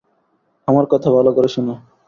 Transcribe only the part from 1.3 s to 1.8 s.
করে শোন।